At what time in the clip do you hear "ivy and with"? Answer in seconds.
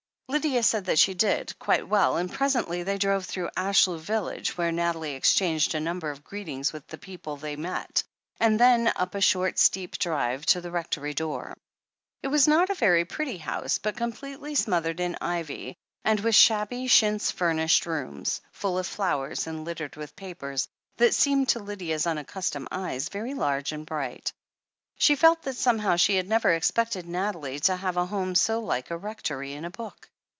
15.19-16.33